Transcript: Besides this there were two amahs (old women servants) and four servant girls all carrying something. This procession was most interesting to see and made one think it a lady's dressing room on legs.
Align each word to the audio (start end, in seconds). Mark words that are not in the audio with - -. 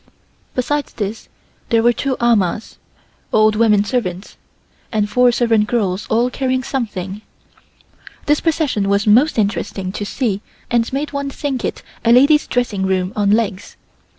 Besides 0.55 0.93
this 0.93 1.29
there 1.69 1.83
were 1.83 1.93
two 1.93 2.17
amahs 2.19 2.77
(old 3.31 3.55
women 3.55 3.83
servants) 3.83 4.35
and 4.91 5.07
four 5.07 5.31
servant 5.31 5.67
girls 5.67 6.07
all 6.09 6.31
carrying 6.31 6.63
something. 6.63 7.21
This 8.25 8.41
procession 8.41 8.89
was 8.89 9.05
most 9.05 9.37
interesting 9.37 9.91
to 9.91 10.03
see 10.03 10.41
and 10.71 10.91
made 10.91 11.13
one 11.13 11.29
think 11.29 11.63
it 11.63 11.83
a 12.03 12.11
lady's 12.11 12.47
dressing 12.47 12.83
room 12.87 13.13
on 13.15 13.29
legs. 13.29 13.75